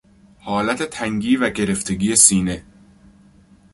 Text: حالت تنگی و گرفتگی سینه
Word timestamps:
حالت 0.39 0.83
تنگی 0.83 1.35
و 1.37 1.49
گرفتگی 1.49 2.15
سینه 2.15 2.63